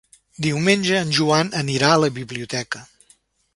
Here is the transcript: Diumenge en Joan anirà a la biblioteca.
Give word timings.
Diumenge 0.45 0.95
en 1.01 1.11
Joan 1.17 1.53
anirà 1.61 1.93
a 1.97 2.01
la 2.07 2.11
biblioteca. 2.17 2.85